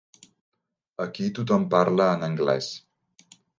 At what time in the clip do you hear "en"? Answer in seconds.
2.17-2.27